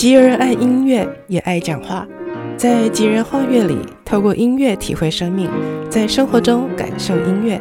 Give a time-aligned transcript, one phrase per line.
[0.00, 2.08] 吉尔爱音乐，也爱讲话。
[2.56, 5.46] 在吉人画乐里，透过音乐体会生命，
[5.90, 7.60] 在生活中感受音乐。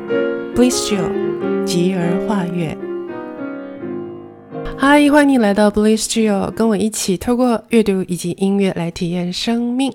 [0.55, 2.78] Bliss Jill，吉尔画乐。
[4.78, 9.94] 嗨，欢迎你来到 Bliss Jill，跟我一起透过阅读以及音乐来体验生命。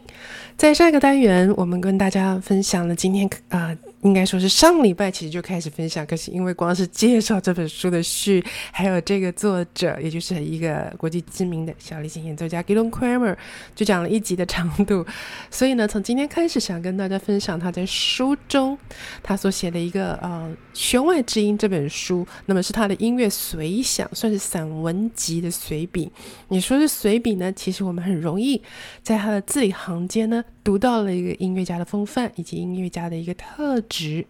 [0.58, 3.74] 在上一个单元，我们跟大家分享了今天啊。
[4.04, 13.34] 应该说是上礼拜其实就开始分享，可是因为光是介绍这本书的序，还有这个作者，也就是一个国际知名的小提琴演奏家 Gidon Kremer，
[13.74, 15.06] 就讲了一集的长度。
[15.50, 18.78] 所以呢，从今天开始想跟大家分享他在书中
[19.22, 26.12] 他所写的一个呃《弦外之音》这本书，那么是他的音乐随想，算是散文集的随笔。
[26.48, 27.50] 你说是随笔呢？
[27.52, 28.62] 其实我们很容易
[29.02, 30.44] 在他的字里行间呢。
[30.64, 34.24] 读到了一个音乐家的风范以及音乐家的一个特质。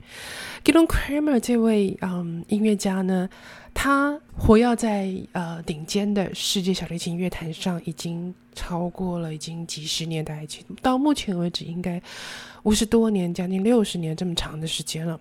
[0.65, 3.29] Gidon Kremer 这位嗯音乐家呢，
[3.73, 10.45] 他活跃在呃顶尖的世界小提琴乐坛上，已经超过了已经几十年代，
[10.83, 12.03] 到目前为止应该
[12.64, 15.19] 五十多年，将近六十年这么长的时间了。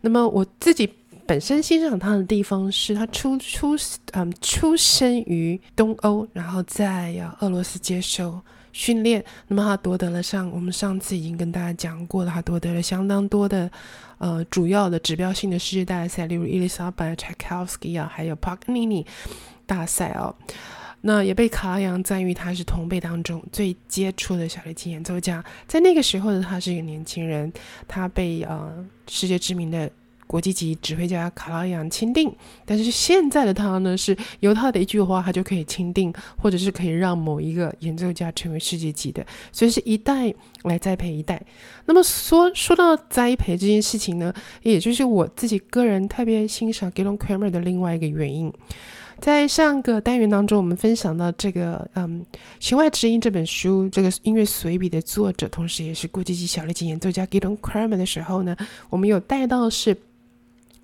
[0.00, 0.88] 那么我自己
[1.26, 3.74] 本身欣赏他的地方是他出出
[4.12, 8.40] 嗯出生于东欧，然后在俄罗斯接受。
[8.74, 13.70] 训练，那么他夺得了上我们上次已经跟大家讲过了，他夺得了相当多的
[14.18, 19.06] 呃主要的指标性的世界大赛，例如伊丽莎白柴可夫斯基啊，还有帕格尼尼
[19.64, 20.34] 大赛哦。
[21.02, 25.44] 那也被卡拉扬赞誉他是同辈当中最杰出的小提琴演奏家。
[25.68, 27.52] 在那个时候的他是一个年轻人，
[27.86, 29.88] 他被呃世界知名的。
[30.26, 41.40] 国际级指挥家卡拉扬钦定，但是现在的他呢，是由他的一句话，他就可以钦定，或者是可以让某一个演奏家成为世界级的，所以是一代来栽培一代。
[41.84, 48.52] 那么说说到栽培这件事情呢，也就是我自己个人特别欣赏 Gidon Kremer 的另外一个原因。
[49.20, 52.24] 在上个单元当中，我们分享到这个嗯
[52.58, 58.56] 《弦外之音》这本书，这个音乐随笔的作者，同时也是国际级小提琴演奏家 Gidon Kremer 的时候呢，
[58.90, 59.96] 我们有带到是。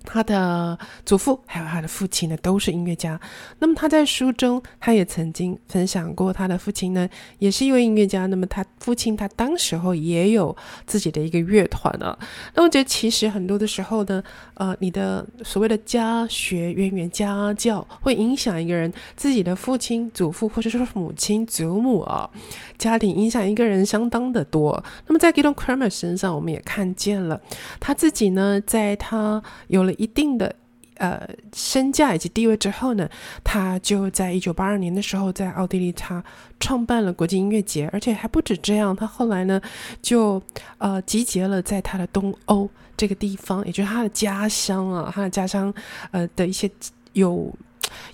[0.03, 3.19] 他的祖父还有他的父亲呢，都是音乐家。
[3.59, 7.07] 那么他在书中，他也曾经分享过，他的父亲呢，
[7.37, 8.25] 也是一位音乐家。
[8.25, 10.55] 那么他父亲，他当时候也有
[10.87, 12.17] 自己的一个乐团啊。
[12.55, 14.23] 那我觉得，其实很多的时候呢，
[14.55, 22.29] 呃，你的所谓的家学渊源、家教，会影响一个人自己的父亲、祖父，或者说母亲、祖母啊，
[22.77, 24.83] 家庭影响一个人相当的多。
[25.05, 27.39] 那么在 Gidon Kremer 身上，我们也看见了
[27.79, 29.90] 他自己呢，在他有了。
[29.93, 30.55] 一定的
[30.95, 33.09] 呃身价以及地位之后呢，
[33.43, 36.23] 他就在一九八二年的时候，在奥地利他
[36.59, 39.59] 创办了国际音乐节，而且还不止这样，他后来呢
[40.01, 40.41] 就
[40.77, 45.73] 呃集结了在他的东欧这个地方，也就是他的家乡啊，他的家乡
[46.11, 46.69] 呃的一些
[47.13, 47.51] 有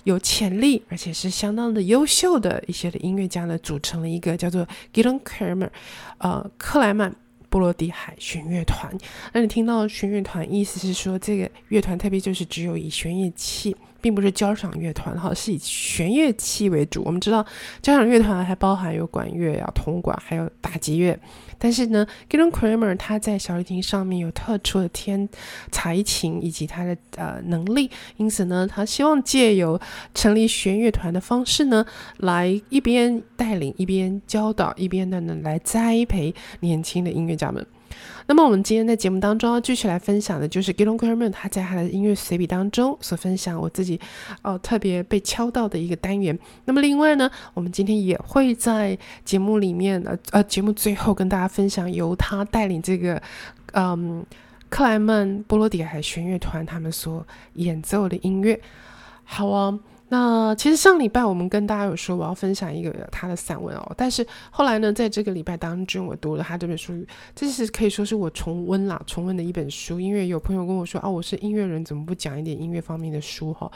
[0.04, 5.68] 有潜力而且是相当的优秀的一些的音乐家呢，组成了一个叫做 Gidon Kremer
[6.18, 7.14] 呃克莱曼。
[7.48, 8.92] 波罗的海弦乐团，
[9.32, 17.02] 那你听到弦乐团，意思是说这个乐团特别就是只有以弦乐器，并不是交响乐团哈，是以弦乐器为主。
[17.04, 17.44] 我们知道
[17.80, 21.18] 交响乐团还包含有管乐呀、铜管，还有打击乐。
[21.58, 25.28] 但是呢，Gidon Kremer 他在小提琴上面有特殊的天
[25.70, 29.80] 才情以及他的呃能力，因此呢，他希望借由
[30.14, 31.84] 成立弦乐团的方式呢，
[32.18, 37.66] 来一边带领，一边教导，一边的呢来栽培年轻的音乐家们。
[38.30, 43.98] 那么我们今天在节目当中要继续来分享的，就是 Gidon Kremer 他在他的音乐随笔当中所分享我自己
[44.42, 46.38] 哦、特别被敲到的一个单元。
[46.66, 53.20] 那么另外呢，我们今天也会在节目里面呃呃节目最后跟大家分享由他带领这个
[53.72, 54.24] 嗯
[54.68, 58.60] 克莱曼波罗的海弦乐团他们所演奏的音乐。
[59.24, 59.78] 好啊。
[60.10, 67.04] 那其实上礼拜我们跟大家有说我要分享一个他的散文哦，但是后来呢，在这个礼拜当中，我读了他这本书，
[67.34, 70.00] 这是可以说是我重温啦，重温的一本书。
[70.00, 73.70] 因为有朋友跟我说啊，我是音乐人，怎么不讲一点音乐方面的书哈？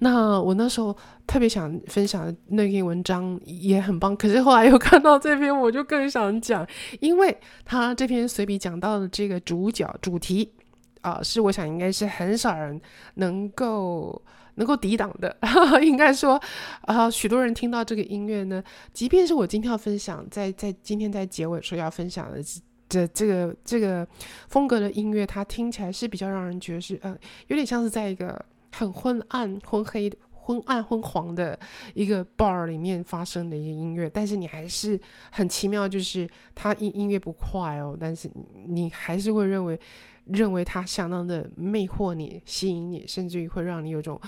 [0.00, 0.94] 那我那时候
[1.26, 6.66] 特别想分享的那篇文章也很棒，可是后来又看到这篇，我就更想讲，
[7.00, 7.34] 因为
[7.64, 10.52] 他这篇随笔讲到的这个主角主题
[11.00, 12.78] 啊、是我想应该是很少人
[13.14, 14.20] 能够。
[14.60, 15.34] 能够抵挡的，
[15.82, 16.38] 应该说，
[16.82, 18.62] 啊、许多人听到这个音乐呢，
[18.92, 22.42] 即便是我今天要分享，在在今天在结尾说要分享的
[22.86, 24.06] 这这个这个
[24.48, 27.16] 风格的音乐，它听起来是比较让人觉得是，呃，
[27.46, 31.58] 有点像是在一个很昏暗、昏黑、昏暗、昏黄的
[31.94, 38.30] 一个 bar 里面发生的一个音乐，但是你还是很奇妙，就是它音音乐不快哦，但是
[38.66, 39.80] 你还是会认为。
[40.26, 44.20] 认为它相当的魅惑你、吸引你，甚至于会让你有种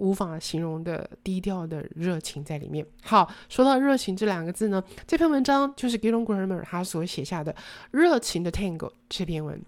[0.00, 2.84] 无法形容的低调的热情在里面。
[3.02, 7.52] 好，说到热情这两个字呢，这篇文章就是 g i l l o n g r a m e r 他所写下的
[7.90, 9.62] 《热情的 Tango》这篇文。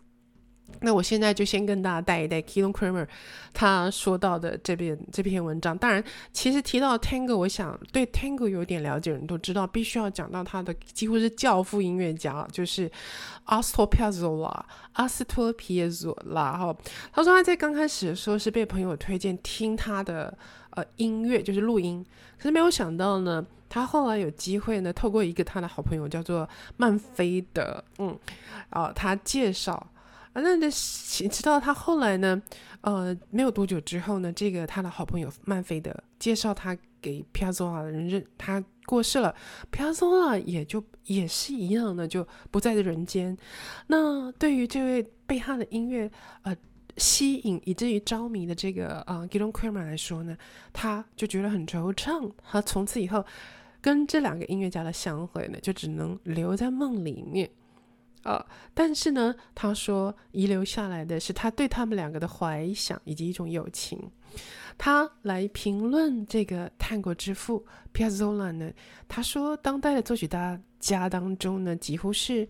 [0.80, 3.06] 那我现在就先跟大家带一带 k i l o n Kramer
[3.52, 5.76] 他说到的这篇这篇文章。
[5.76, 6.02] 当然，
[6.32, 12.90] 其实提到 Tango，我想对 Tango 有点了解人都知道，必须要讲到他的几乎是教父音乐家，就是
[13.46, 14.62] Astor Piazzolla。
[14.94, 16.76] 阿斯托皮耶佐拉哈，
[17.12, 20.36] 他说他在刚开始的时候是被朋友推荐听他的
[20.70, 22.04] 呃音乐，就是录音，
[22.36, 26.46] 可是没有想到呢，他后来有机会呢，透过一个他的好朋友叫做
[26.76, 28.18] 曼菲德，嗯，
[28.68, 29.86] 啊、他介绍。
[30.32, 32.40] 啊，那那直到他后来呢，
[32.80, 39.34] 呃，没有多久之后呢，这个他的好朋友曼菲的介绍他给皮亚佐拉的人认，他过世了，
[39.70, 43.36] 皮亚佐拉也就也是一样的，就不在这人间。
[43.88, 46.10] 那对于这位被他的音乐
[46.42, 46.56] 呃
[46.96, 50.36] 吸引以至于着迷的这个呃 Gidon Kremer 来说呢，
[50.72, 52.32] 他就觉得很惆怅。
[52.50, 53.24] 他从此以后
[53.80, 57.50] 跟这两个音乐家的相会呢，就只能留在梦里面。
[58.22, 63.98] 呃，但是呢，他说遗留下来的是他对他们两个的怀想以及一种友情。
[64.78, 68.70] 他来评论这个探戈之父皮亚佐拉呢，
[69.06, 72.48] 他说当代的作曲大家当中呢，几乎是，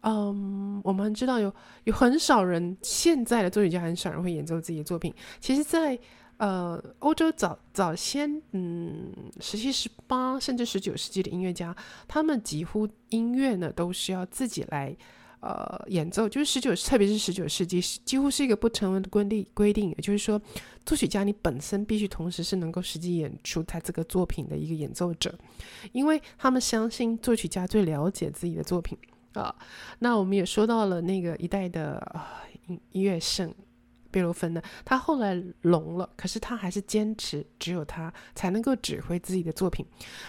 [0.00, 1.54] 嗯，我们知道有
[1.84, 5.14] 有很少人，现在的作曲家很少人会演奏自己的作品。
[5.40, 5.96] 其实，在
[6.42, 11.72] 呃，欧洲早早先，嗯，十七、十八甚至十九世纪的音乐家，
[12.08, 14.92] 他们几乎音乐呢都是要自己来
[15.38, 20.42] 呃演奏，就是十九，特别是十九世纪，几乎是一个不成文的规定规定，也就是说，
[20.84, 25.32] 作曲家你本身必须同时是能够实际演出他这个作品的一个演奏者，
[25.92, 28.98] 因为他们相信作曲家最了解自己的作品
[29.34, 29.54] 啊。
[30.00, 33.54] 那我们也说到了那个一代的啊音音乐圣。
[34.12, 39.84] 贝多芬呢，他后来聋了，可是他还是坚持，只有他才能够指挥自己的作品。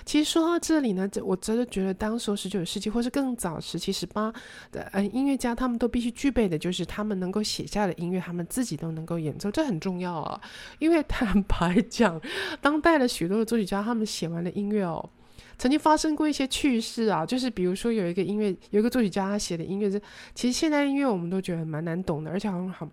[0.06, 4.34] 其实说到这里呢，这我真的觉得，当时十九世纪或是更早时期十八
[4.72, 10.40] 的呃音乐家，他们都必须具备的就是他们能够写下的音乐，他们自己都能够演奏，这很重要啊。
[10.80, 12.20] 因为坦白讲，
[12.62, 15.10] 当代的许多的作曲家，他们写完的音乐哦。
[15.58, 20.02] 曾经发生过一些趣事啊，就是比如说有一个音乐，有一个作曲家他写的音乐是，
[20.34, 22.90] 其实现代音乐我们都觉得蛮难懂的，而且好像好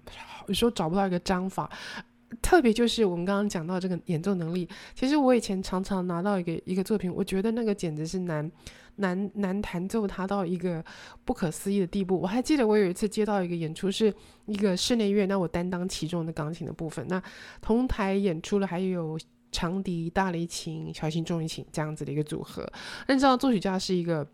[0.47, 1.71] 有时候找不到一个章法。
[2.41, 8.49] 特别就是我们刚刚讲到这个演奏能力，其实我以前常常拿到一个一个作品，我觉得那个简直是难
[8.97, 10.85] 难难弹奏它到一个
[11.25, 12.21] 不可思议的地步。
[12.21, 14.15] 我还记得我有一次接到一个演出，是
[14.47, 17.21] 一个室内乐，那我担当其中的钢琴的部分，那
[17.61, 19.19] 同台演出了还有。
[19.53, 22.67] 长笛、大提琴、小提琴、中提琴这样子的一个组合。
[23.07, 24.27] 那你知道作曲家是一个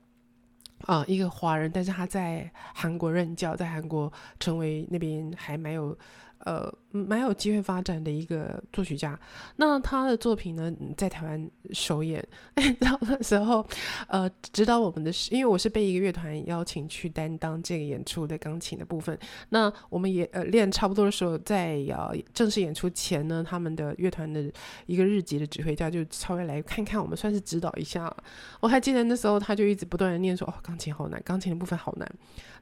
[0.86, 5.96] 啊、一个华人，但是他在韩国任教，在韩国成为那边还蛮有。
[6.38, 9.18] 呃，蛮有机会发展的一个作曲家。
[9.56, 12.24] 那他的作品呢，在台湾首演。
[12.80, 13.66] 然后那时候，
[14.08, 19.18] 呃，指导我们的是，因为我是被一个乐团邀请去担当这个演出的钢琴的部分。
[19.48, 24.50] 那我们也呃练差不多的时候，在要正式演出前呢，他们的乐团的
[24.86, 28.14] 一个日籍的指挥家就稍微来看看我们，算是指导一下。
[28.60, 32.10] 我还记得那时候，他就一直不断的念说：“哦，钢琴好难，钢琴的部分好难。”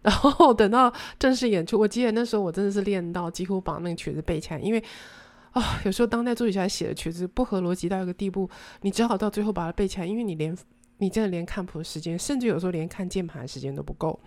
[0.02, 4.78] 然后等到正式演出，我记得那时候我真的是练到几乎把那个曲子背起来，因为
[5.52, 8.48] 啊、哦，有时候当代作曲家写的曲子不合逻辑到一个地步，
[8.82, 10.56] 你只好到最后把它背起来，因为你连
[10.98, 14.18] 你真的连看谱的时间，甚至有时候连看键盘的时间都不够。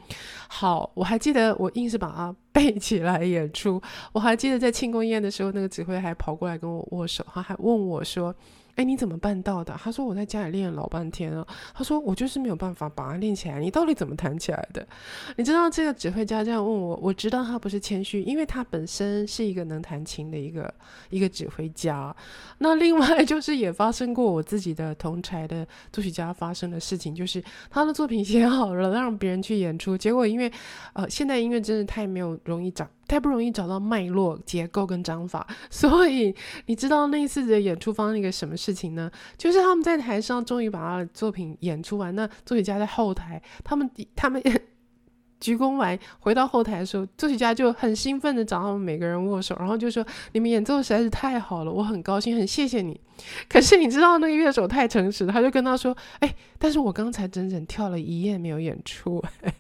[0.50, 8.36] 好，我还记得我硬是把它 背起来演出，我还记得在庆功宴的时候，那个指挥还跑过来跟我握手，他还问我说。
[8.78, 9.76] 哎，你怎么办到的？
[9.76, 11.46] 他说我在家里练了老半天了。
[11.74, 13.60] 他说我就是没有办法把它练起来。
[13.60, 14.88] 你到底怎么弹起来的？
[15.36, 20.72] 你知道这个指挥家这样问我，我知道他不是谦虚，因为他本身是一个能弹琴的一个
[21.10, 22.16] 一个指挥家。
[22.60, 30.52] 那另外就是也发生过我自己的同侪的作曲家发生的事情，就是他的作品写好了让别人去演出，结果因为
[30.94, 32.88] 呃现代音乐真的太没有容易找。
[33.08, 36.36] 太不容易找到脉络、结构跟章法， 所以
[36.66, 39.10] 你知道那一次的演出发生一个什么事情呢？
[39.38, 44.42] 就是他们在台上终于把他的作品演出完，那作曲家在后台，他们他们
[45.40, 53.00] 鞠躬完回到后台的时候，作曲家就很兴奋的找他们每个人握手，然后就说：“你们演奏实在是太好了，我很高兴，很谢谢你。”
[53.48, 59.24] 可是你知道那个乐手太诚实，他就跟他说：“哎，但是我刚才整整跳了一夜没有演出。”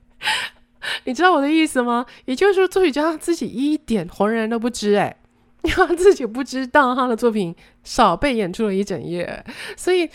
[1.06, 2.06] 你知道我的意思吗？
[2.26, 5.16] 也就是说，作曲家自己一点浑然都不知，哎，
[5.64, 9.44] 他自己不知道他的作品少被演出了一整夜。
[9.76, 10.10] 所以，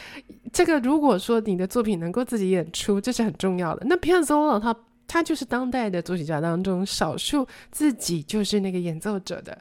[0.52, 3.86] 这个如果说你的作品能够自己演出，这是很重要的。
[3.86, 4.74] 那皮亚佐拉他
[5.06, 9.56] 他就是当代的作曲家当中少数自己就是那个演奏者的。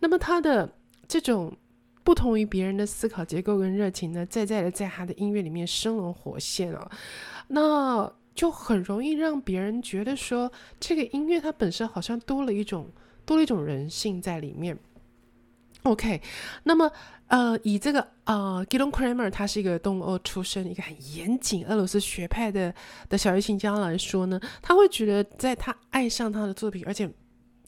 [0.00, 0.70] 那么他的
[1.06, 1.54] 这种
[2.02, 6.90] 不同于别人的思考结构跟热情呢，在在的在他的音乐里面生龙活现哦，
[7.48, 12.88] 那就很容易让别人觉得说，这个音乐它本身好像多了一种
[13.24, 14.78] 多了一种人性在里面。
[15.82, 16.20] OK，
[16.64, 16.90] 那么
[17.28, 22.74] 呃，以这个呃，Gidon Kremer 他是一个东欧出身，一个很严谨俄罗斯学派的
[23.08, 27.08] 的小提琴家来说呢，他会觉得在他爱上他的作品，而且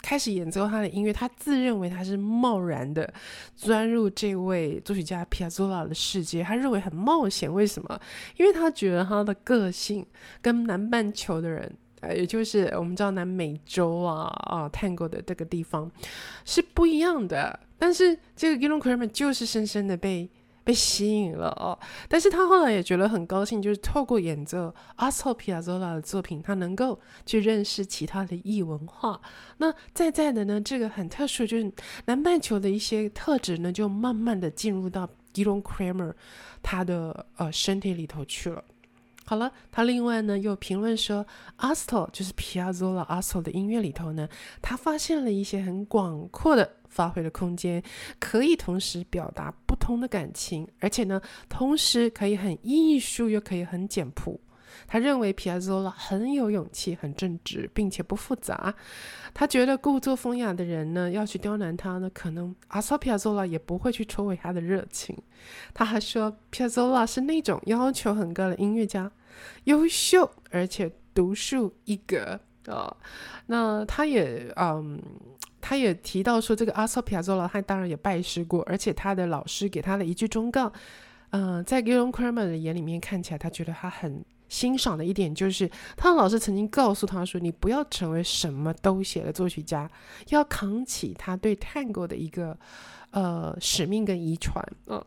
[0.02, 3.12] 开始演奏他的音乐，他自认为他是贸然的
[3.54, 7.52] 钻入这位作曲家皮亚佐拉的世界，他认为很冒险。
[7.52, 8.00] 为什么？
[8.36, 10.06] 因为他觉得他的个性
[10.40, 11.70] 跟南半球的人。
[12.00, 15.90] 呃，也就是我们知道南美洲啊啊，Tango 的这个地方
[16.44, 20.30] 是不一样的，但是这个 Gidon Kremer 就是深深的被
[20.68, 21.78] 被吸引了哦。
[22.10, 29.18] 但是他后来也觉得很高兴，就是透过演奏阿索皮亚佐拉的作品，他能够去认识其他的异文化。
[29.56, 31.72] 那在在的呢，这个很特殊，就是
[32.04, 36.12] 南半球的一些特质呢，就慢慢的进入到 Gidon Kremer
[36.62, 38.62] 他的呃身体里头去了。
[39.28, 41.26] 好了，他另外呢又评论说
[41.58, 44.26] asto 就是 Piazzolla Astor 的音乐里头呢，
[44.62, 47.82] 他发现了一些很广阔的发挥的空间，
[48.18, 54.40] 可以同时表达不同的感情，而且呢，同时可以很艺术又可以很简朴。
[54.86, 58.74] 他认为皮亚佐拉很有勇气，很正直，并且不复杂。
[59.34, 65.14] 他觉得故作风雅的人呢，要去刁难他呢，可能阿索皮亚佐拉也不会去戳回他的热情。
[65.74, 69.10] 他还说，皮亚佐拉是那种要求很高的音乐家，
[69.64, 72.96] 优秀而且独树一格啊。
[73.46, 75.00] 那他也嗯，
[75.60, 80.72] 他也提到说，这个阿索皮亚佐拉他当然也拜师过，而且他的老师给他的一句忠告，
[81.30, 84.24] 嗯、在 Gidon Kremer 的眼里面看起来，他觉得他很。
[84.48, 89.86] 欣赏的一点就是，他的老师曾经告诉他说：“你不要成为什么都写的作曲家，
[90.30, 92.58] 要扛起他对探戈的一个
[93.10, 95.04] 呃使命跟遗传。”嗯，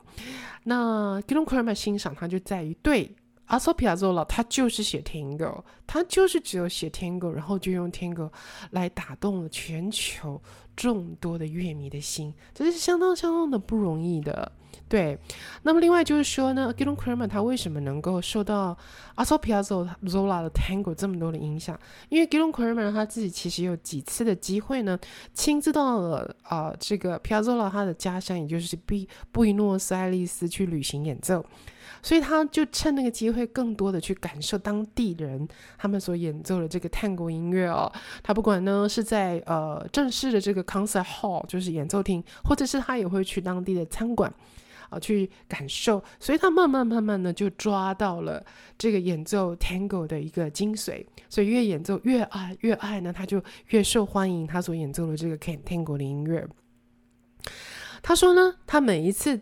[0.65, 3.15] 那 Gidon Kremer 欣赏他就在于，对
[3.51, 8.31] 阿索皮亚佐拉他就是写 tango 他就是只有写 tango 然后就用 tango
[8.69, 10.41] 来打动了全球
[10.81, 14.51] 众多的乐迷的心，这是相当相当的不容易的。
[14.89, 15.17] 对，
[15.61, 18.77] 那么另外就是说呢，Gidon Kremer 他为什么能够受到
[19.15, 21.79] Astor Piazzolla 的 Tango 这么多的影响？
[22.09, 24.99] 因为 Gidon Kremer 他自己其实有几次的机会呢，
[25.33, 28.95] 亲自到了啊、呃、这个 pia zola 他的家乡，也就是布
[29.31, 31.45] 布宜诺斯艾利斯去旅行演奏，
[32.01, 35.47] 所以他就趁那个机会，更多的去感受当地人
[35.77, 37.89] 他们所演奏的这个 Tango 音乐哦。
[38.21, 44.33] 他不管呢是在呃正式的这个 Concert Hall，就是演奏厅，或者是他也会去当地的餐馆。
[44.89, 48.45] 啊，去感受，所以他慢慢慢慢的就抓到了
[48.77, 54.45] 这个演奏 Tango 的一个精髓，所以越演奏越爱越爱呢，他就越受欢迎。
[54.45, 56.45] 他所演奏的这个 can Tango 的音乐，
[58.01, 59.39] 他说呢，他每一次。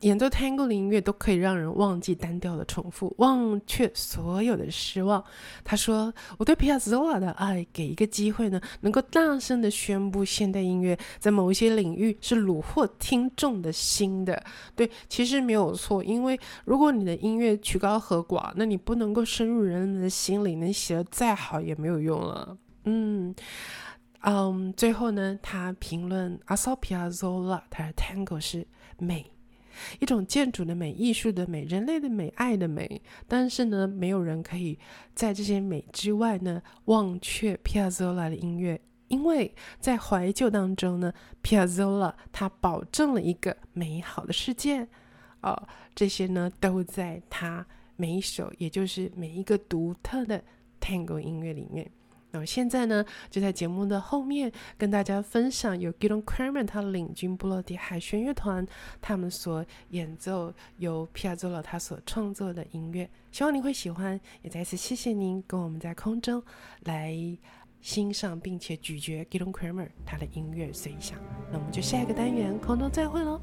[0.00, 5.24] 演奏 Tango 的音乐都可以让人忘记单调的重复，忘却所有的失望。
[5.64, 14.40] 他说：“我对皮亚佐拉的爱，给一个机会呢，能够大声的宣布现代音乐在某一些领域是虏获听众的心的。
[14.74, 23.34] 对，其实没有错，因为如果你的音乐曲高和寡，那你不能够深入人们的心里，你写得再好也没有用了。”嗯，
[24.20, 28.66] 嗯，最后呢，他评论阿索皮亚佐拉，他的 Tango 是
[28.98, 29.24] 美。
[30.00, 34.78] 一种建筑的美、艺术的美、人类的美、爱的美，但是呢，没有人可以
[35.14, 44.86] 在这些美之外呢，忘却 Piazzolla 的音乐，因为在怀旧当中呢，，Piazzolla 他保证了一个美好的世界，
[45.42, 47.66] 哦，这些呢都在他
[47.96, 50.42] 每一首，也就是每一个独特的
[50.80, 51.90] Tango 音乐里面。
[52.44, 58.66] 现在呢，就在节目的后面跟大家分享由 g i l d o n Kramer 他领军布罗的海弦乐团
[59.00, 64.20] 他们所演奏由皮亚佐拉他所创作的音乐，希望您会喜欢。
[64.42, 66.42] 也再次谢谢您跟我们在空中
[66.84, 67.16] 来
[67.80, 71.18] 欣赏并且咀嚼 g i l d o n Kramer 他的音乐随想。
[71.52, 73.40] 那我们就下一个单元空中再会喽。